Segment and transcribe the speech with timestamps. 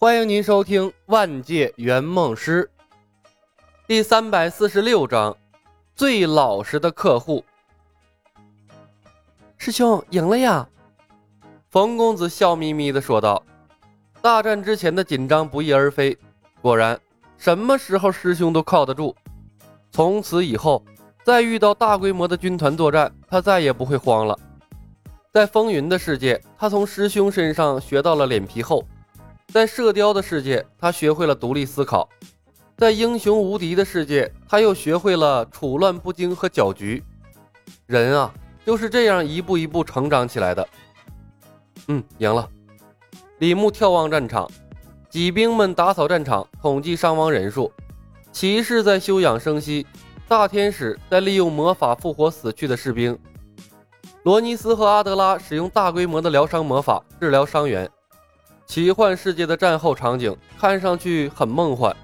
[0.00, 2.70] 欢迎您收听《万界圆梦师》
[3.88, 5.36] 第三百四十六章：
[5.96, 7.44] 最老实的客户。
[9.56, 10.68] 师兄赢了呀！
[11.68, 13.42] 冯公子笑眯眯的说道。
[14.22, 16.16] 大战之前的紧张不翼而飞，
[16.62, 16.96] 果然，
[17.36, 19.16] 什么时候师兄都靠得住。
[19.90, 20.80] 从此以后，
[21.24, 24.38] 再遇到大规模的军团作战，他再也不会慌了。
[25.32, 28.86] 在风云的世界，他从师兄身上学到了脸皮厚。
[29.52, 32.06] 在射雕的世界，他学会了独立思考；
[32.76, 37.02] 在英雄无敌的世界，他又学会了处乱不惊和搅局。
[37.86, 38.30] 人啊，
[38.66, 40.68] 就是这样一步一步成长起来的。
[41.86, 42.46] 嗯，赢了。
[43.38, 44.46] 李牧眺望战场，
[45.08, 47.72] 骑兵们打扫战场，统计伤亡人数；
[48.30, 49.86] 骑士在休养生息，
[50.28, 53.18] 大天使在利用魔法复活死去的士兵。
[54.24, 57.90] 罗尼斯和阿德拉使用大规模的疗伤魔法治疗伤员。
[58.68, 61.96] 奇幻世界的战后场景看上去很梦幻，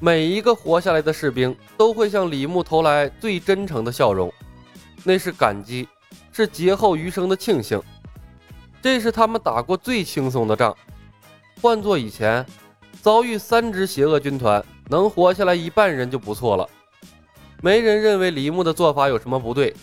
[0.00, 4.32] 每一个活下来的士兵都会向李牧投来最真诚的笑容，
[5.04, 5.86] 那是感激，
[6.32, 7.78] 是劫后余生的庆幸，
[8.80, 10.74] 这是他们打过最轻松的仗。
[11.60, 12.44] 换做以前，
[13.02, 16.66] 遭遇三支邪恶军团，能活下来一半人就不错了。
[17.60, 19.74] 没人认为李牧的做法有什么不对，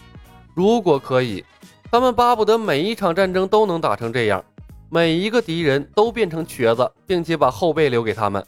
[0.56, 1.46] 如果可以，
[1.92, 4.44] 他们巴不得每一场战争都能打成这样。
[4.94, 8.46] 每一个敌人都变成瘸子，并且把后背留给他们。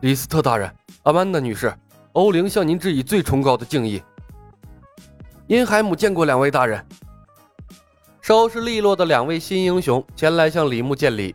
[0.00, 0.68] 李斯特大人，
[1.04, 1.72] 阿曼达女士，
[2.14, 4.02] 欧灵向您致以最崇高的敬意。
[5.46, 6.84] 因海姆见过两位大人。
[8.20, 11.32] 收拾利落的两位新英雄前来向李牧见礼。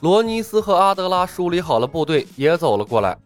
[0.00, 3.16] 罗尼斯和阿德拉梳理好了部队，也走了过来。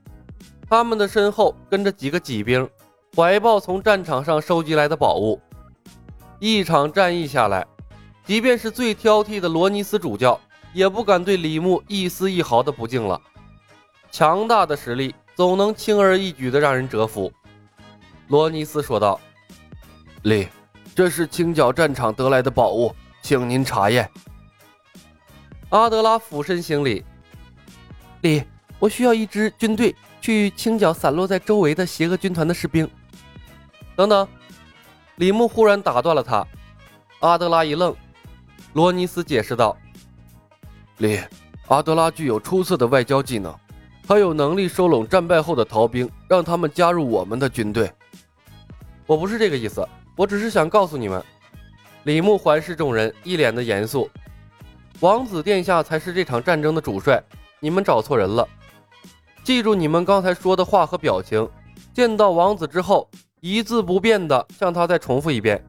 [0.70, 2.70] 他们的身后跟着几个骑兵，
[3.16, 5.40] 怀抱从战场上收集来的宝物。
[6.38, 7.66] 一场战役下来。
[8.26, 10.40] 即便是最挑剔的罗尼斯主教，
[10.72, 13.20] 也不敢对李牧一丝一毫的不敬了。
[14.10, 17.30] 强大的实力总能轻而易举的让人折服。
[18.28, 19.20] 罗尼斯说道
[20.24, 20.48] ：“李，
[20.94, 24.10] 这是清剿战场得来的宝物，请您查验。”
[25.68, 27.04] 阿德拉俯身行礼
[28.22, 28.42] ：“李，
[28.78, 32.88] 我需要一支军队去清剿散落在周围的邪恶军团的士兵。”
[33.94, 34.26] 等等，
[35.16, 36.46] 李牧忽然打断了他。
[37.20, 37.94] 阿德拉一愣。
[38.74, 39.76] 罗尼斯解释道
[40.98, 41.20] ：“李，
[41.68, 43.54] 阿德拉具有出色的外交技能，
[44.04, 47.88] 他有能力收拢战败后的逃兵，让他们加入我们的军队。
[49.06, 49.86] 我不是这个意思，
[50.16, 51.24] 我只是想告诉你们。”
[52.02, 54.10] 李牧环视众人，一脸的严肃
[54.98, 57.22] ：“王子殿下才是这场战争的主帅，
[57.60, 58.46] 你们找错人了。
[59.44, 61.48] 记住你们刚才说的话和表情，
[61.92, 63.08] 见到王子之后，
[63.40, 65.64] 一字不变的向他再重复一遍。”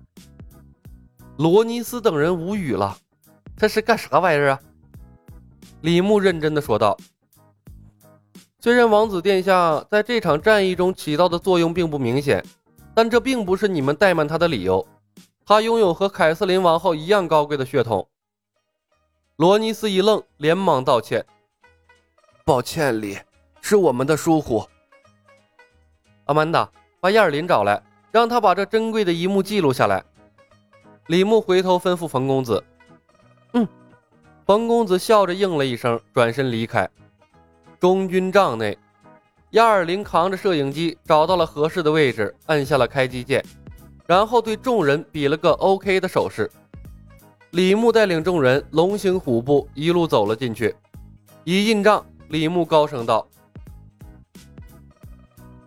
[1.38, 2.98] 罗尼斯等人无语了，
[3.58, 4.60] 这是干啥玩意儿啊？
[5.82, 6.98] 李牧认真的说道
[8.62, 12.44] ：“虽然王子殿下在这场战役中起到的作用并不明显，
[12.94, 14.86] 但这并不是你们怠慢他的理由。
[15.46, 18.08] 他拥有和凯瑟琳王后一样高贵的血统。”
[19.36, 21.26] 罗尼斯一愣，连忙道歉
[22.46, 23.18] ：“抱歉，李，
[23.60, 24.66] 是我们的疏忽。”
[26.26, 26.72] 阿曼达，
[27.02, 30.02] 把亚尔林找来，让他把这珍贵的一幕记录下来。
[31.08, 32.64] 李牧回头吩咐冯公子
[33.54, 33.68] ：“嗯。”
[34.46, 36.88] 冯公子笑着应了一声，转身离开。
[37.80, 38.78] 中军帐内，
[39.52, 43.44] 亚尔林扛着摄影机找到了合适的位置，按下了开机键，
[44.08, 46.50] 然后对众人比了个 OK 的手势。
[47.52, 50.76] 李牧带领众人龙行虎步，一路走了进去。
[51.44, 53.28] 一进帐，李牧高声道：“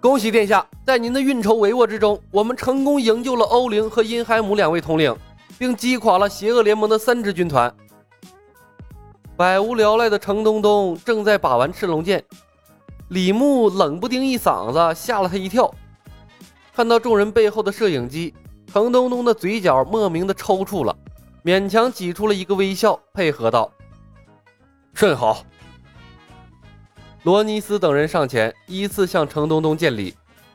[0.00, 5.16] 恭喜殿下，在您的运筹帷幄之中，我们成功营救了欧灵和殷海姆两位统领。”
[5.58, 7.74] 并击垮了邪恶联盟的三支军团。
[9.36, 12.24] 百无聊赖的程东东正在把玩赤龙剑，
[13.08, 15.72] 李牧冷不丁一嗓子吓了他一跳。
[16.74, 18.34] 看到众人背后的摄影机，
[18.72, 20.96] 程东东的嘴角莫名的抽搐了，
[21.44, 23.70] 勉强挤出了一个微笑，配合道
[24.94, 25.44] ：“甚好。”
[27.24, 30.14] 罗尼斯等人上前依次向程东东见礼，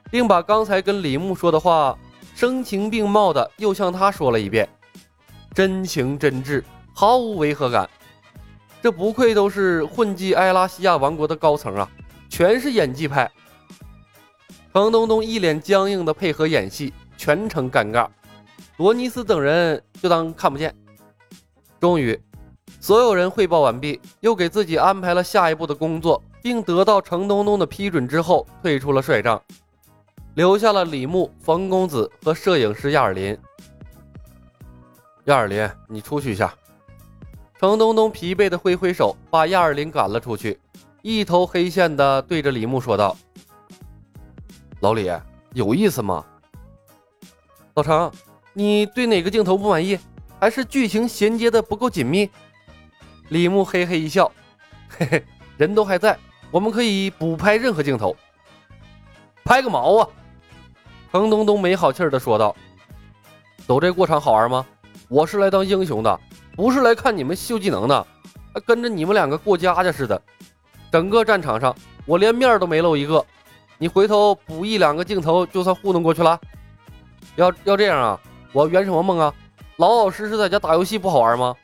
[0.09, 1.97] 并把刚才跟李牧说的话
[2.35, 4.67] 声情并茂的又向他说了一遍。
[5.53, 6.63] 真情真挚，
[6.93, 7.87] 毫无违和感。
[8.81, 11.89] 这不愧都是混迹埃拉西亚王国的高层啊，
[12.27, 13.31] 全是演技派。
[14.73, 18.07] 程东东一脸僵硬的配合演戏，全程尴尬。
[18.77, 20.73] 罗尼斯等人就当看不见。
[21.79, 22.19] 终于，
[22.79, 29.39] 所有人汇报完毕，又给自己安排了下一步的工作，并得到程东东的批准之后，退出了帅帐，
[30.33, 33.37] 留下了李牧、冯公子和摄影师亚尔林。
[35.25, 36.53] 亚尔林，你出去一下。
[37.57, 40.59] 程东东疲惫的挥挥手，把亚尔林赶了出去，
[41.01, 43.15] 一头黑线的对着李牧说道
[44.81, 45.09] ：“老李，
[45.53, 46.25] 有意思吗？
[47.75, 48.11] 老程，
[48.51, 49.97] 你对哪个镜头不满意？
[50.41, 52.29] 还是剧情衔接的不够紧密？”
[53.29, 54.29] 李牧嘿嘿一笑
[54.89, 55.23] ：“嘿嘿，
[55.55, 56.19] 人都还在，
[56.51, 58.13] 我们可以补拍任何镜头。
[59.45, 60.09] 拍个毛啊！”
[61.13, 62.53] 程东东没好气儿的说道
[63.65, 64.65] ：“走这过场好玩吗？
[65.13, 66.19] 我是来当英雄的，
[66.55, 68.07] 不是来看你们秀技能的。
[68.65, 70.19] 跟着你们两个过家家似的，
[70.91, 71.75] 整个战场上
[72.07, 73.23] 我连面都没露一个。
[73.77, 76.39] 你回头补一两个镜头，就算糊弄过去了。
[77.35, 78.19] 要要这样啊？
[78.53, 79.31] 我圆什么梦啊？
[79.77, 81.55] 老老实实在家打游戏不好玩吗？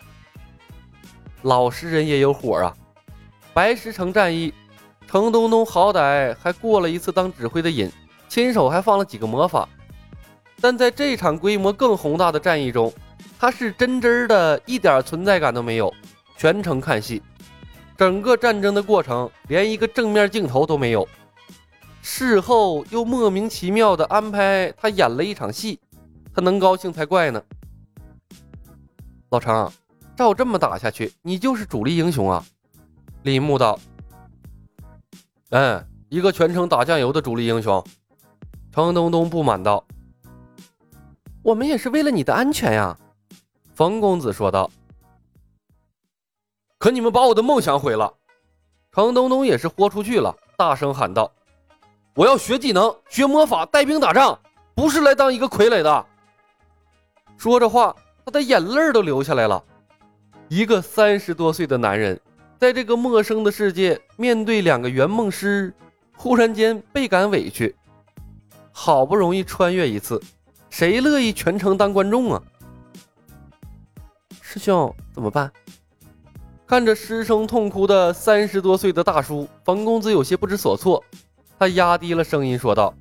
[1.41, 2.71] 老实人也有火啊！
[3.51, 4.53] 白石城战役，
[5.07, 7.91] 程东东好歹还过了一次当指挥的瘾。”
[8.29, 9.67] 亲手还放了几个魔法，
[10.61, 12.93] 但在这场规模更宏大的战役中，
[13.41, 15.93] 他是真真的一点存在感都没有，
[16.35, 17.23] 全程看戏，
[17.95, 21.07] 整个战争的过程连一个正面镜头都没有，
[22.01, 25.79] 事后又莫名其妙的安排他演了一场戏，
[26.33, 27.41] 他能高兴才怪呢。
[29.29, 29.71] 老程，
[30.17, 32.43] 照这么打下去，你就是主力英雄啊！
[33.23, 33.79] 李牧道
[35.51, 37.81] ：“嗯，一个全程打酱油的主力英雄。”
[38.73, 39.85] 程东东不满道
[41.41, 42.97] ：“我们也是为了你的安全呀。”
[43.79, 44.69] 冯公子说道。
[46.77, 48.13] “可你们把我的梦想毁了！”
[48.91, 51.31] 程东东也是豁出去了，大声喊道
[52.13, 54.37] ：“我要学技能，学魔法，带兵打仗，
[54.75, 56.05] 不是来当一个傀儡的。”
[57.39, 57.95] 说着话，
[58.25, 59.63] 他的眼泪都流下来了。
[60.49, 62.19] 一个三十多岁的男人，
[62.57, 65.73] 在这个陌生的世界，面对两个圆梦师，
[66.17, 67.73] 忽然间倍感委屈。
[68.73, 70.21] 好不容易穿越一次，
[70.69, 72.43] 谁乐意全程当观众啊？
[74.51, 75.51] 师兄怎么办？
[76.65, 81.03] 看着失声痛哭的三十多岁的大叔，冯公子有些不知所措。
[81.59, 82.91] 他压低了声音说道：“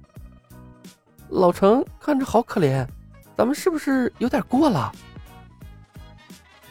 [1.30, 2.86] 老程看着好可怜，
[3.34, 4.92] 咱们是不是有点过了？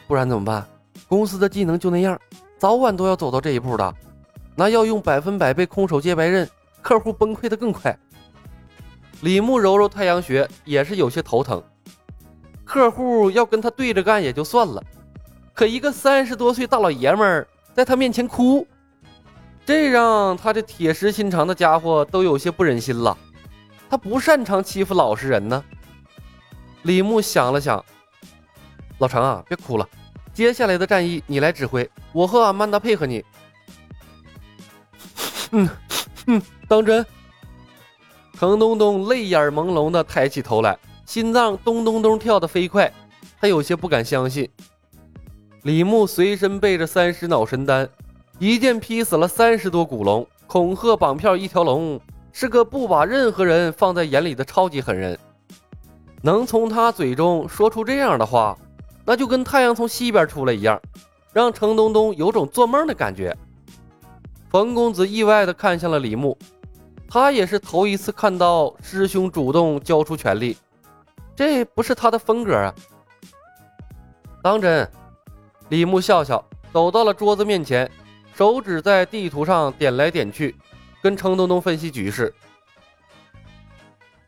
[0.06, 0.64] 不然怎么办？
[1.08, 2.16] 公司的技能就那样，
[2.60, 3.96] 早晚都要走到这一步的。
[4.54, 6.48] 那要用百分百被空手接白刃，
[6.84, 7.98] 客户崩溃的更快。”
[9.22, 11.64] 李牧揉揉太阳穴，也是有些头疼。
[12.68, 14.84] 客户要跟他对着干也就算了，
[15.54, 18.68] 可一个三十多岁大老爷们儿在他面前哭，
[19.66, 23.18] 这让他这铁石心肠的家伙都有些不忍心了。
[23.90, 25.64] 他不擅长欺负老实人呢。
[26.84, 27.84] 李牧想了想，
[28.98, 29.88] 老程啊，别哭了，
[30.34, 33.24] 接下来的战役你来指挥，我和阿曼达配合你。
[35.52, 35.70] 嗯
[36.26, 37.06] 嗯，当真。
[38.38, 42.92] 程东东泪眼朦胧地抬起头来，心脏咚咚咚跳得飞快，
[43.40, 44.48] 他有些不敢相信。
[45.64, 47.88] 李牧随身背着三十脑神丹，
[48.40, 51.98] 一剑劈死了三十多古龙，恐吓绑票一条龙，
[52.34, 55.18] 是个不把任何人放在眼里的超级狠人。
[56.22, 58.58] 能从他嘴中说出这样的话，
[59.06, 60.78] 那就跟太阳从西边出来一样，
[61.32, 63.34] 让程东东有种做梦的感觉。
[64.50, 66.38] 冯公子意外地看向了李牧。
[67.10, 70.58] 他也是头一次看到师兄主动交出权力，
[71.38, 72.74] 这不是他的风格啊！
[74.42, 74.90] 当真，
[75.70, 77.90] 李牧笑笑，走到了桌子面前，
[78.34, 80.56] 手指在地图上点来点去，
[81.00, 82.34] 跟程东东分析局势。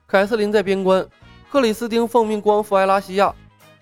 [0.05, 1.03] 凯瑟琳在边关，
[1.51, 3.33] 克里斯汀奉命光复埃拉西亚，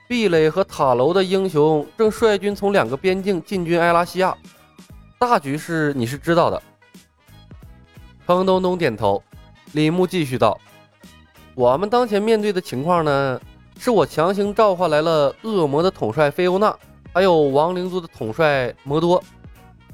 [0.07, 4.33] 壁垒和塔楼的英雄正率军从两个边境进军埃拉西亚，
[5.19, 6.63] 大局势你是知道的。
[8.25, 9.21] 程东东点头，
[9.73, 10.57] 李牧继续道
[11.57, 13.41] ：“我们当前面对的情况呢，
[13.79, 16.77] 是我强行召唤来了恶魔的统帅菲欧娜，
[17.11, 19.23] 还有亡灵族的统帅摩多，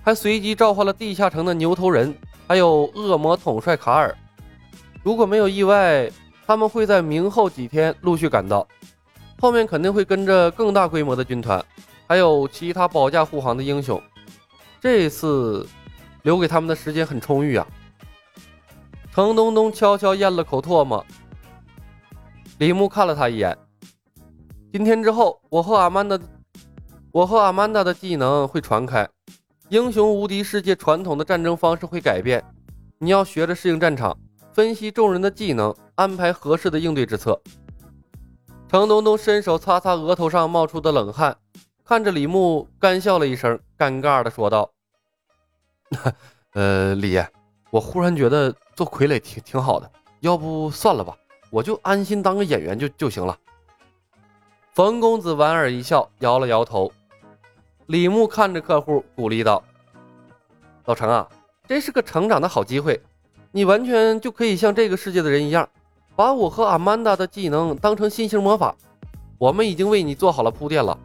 [0.04, 2.14] 还随机召唤了地下城的牛头人，
[2.50, 4.14] 还有恶魔统帅卡尔。
[5.04, 6.12] 如果没有意外，
[6.46, 8.68] 他们会在明后几天陆续赶到，
[9.40, 11.64] 后面肯定会跟着更大规模的军团，
[12.06, 14.02] 还有其他保驾护航的英雄。
[14.82, 15.66] 这次
[16.24, 17.66] 留给他们的时间很充裕啊。”
[19.16, 21.06] 程东东悄悄咽了口唾沫。
[22.60, 23.58] 李牧看了他一眼。
[24.72, 26.20] 今天之后，我和阿曼达，
[27.12, 29.08] 我和阿曼达的技能会传开，
[29.70, 32.44] 英雄无敌世界传统的战争方式会改变。
[33.00, 34.18] 你要学着适应战场，
[34.52, 37.40] 分析众人的技能，安排合适的应对之策。
[38.68, 41.36] 程东东伸手擦擦额头上冒出的冷汗，
[41.84, 44.72] 看着李牧，干笑了一声，尴尬的说道
[46.54, 47.28] ：“呃，李爷。”
[47.70, 51.18] 我忽然觉得做傀儡挺挺好的，要不算了吧，
[51.54, 53.38] 我就安心当个演员就就行了。
[54.72, 56.92] 冯公子莞尔一笑，摇了摇头。
[57.86, 59.64] 李牧看着客户，鼓励道
[60.86, 61.30] ：“老程啊，
[61.68, 63.00] 这是个成长的好机会，
[63.52, 65.70] 你完全就可以像这个世界的人一样，
[66.16, 68.76] 把我和阿曼达的技能当成新型魔法。
[69.38, 70.98] 我们已经为你做好了铺垫了，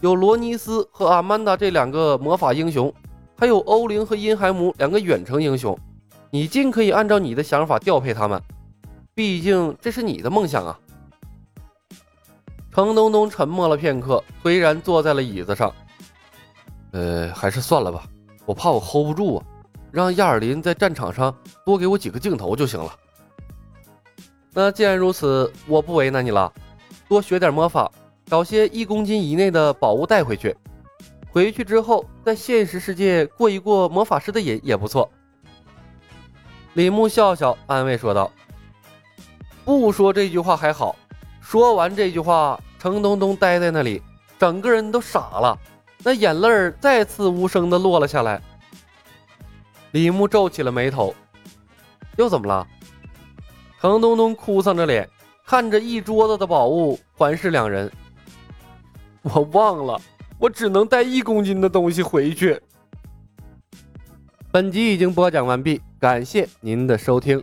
[0.00, 2.94] 有罗尼斯和阿曼达这两个魔法英雄，
[3.36, 5.76] 还有欧灵和阴海姆两个远程英雄，
[6.30, 8.40] 你尽可以按照你的想法调配他们。
[9.18, 10.78] 毕竟这是你的梦想啊。”
[12.70, 15.74] 程东东沉默了片刻，颓然坐在了椅子上。
[16.92, 18.04] 呃，还是算了吧，
[18.46, 19.44] 我怕我 hold 不住啊。
[19.90, 22.94] 让亚尔林在战场上多给我几个镜头就行了。
[24.52, 26.52] 那既然如此，我不为难你了。
[27.08, 27.90] 多学点魔法，
[28.24, 30.56] 找些一公斤以内的宝物带回去。
[31.28, 35.10] 回去之后，在现实世界过一过魔法师的瘾也不错。
[36.74, 38.30] 李牧笑笑，安慰说道
[39.76, 40.96] ：“不说这句话还好。”
[41.42, 44.02] 说完这句话，程东东呆在那里，
[44.38, 45.58] 整个人都傻了，
[46.02, 48.40] 那眼泪再次无声的落了下来。
[49.92, 51.14] 李牧皱起了眉头，
[52.16, 52.66] 又怎么了？
[53.80, 55.08] 程东东哭丧着脸，
[55.46, 57.90] 看着一桌子的宝物，环视两人。
[59.22, 60.00] 我忘了，
[60.38, 62.60] 我只能带一公斤的东西回去。
[64.50, 67.42] 本集已经播讲完毕，感谢您的收听，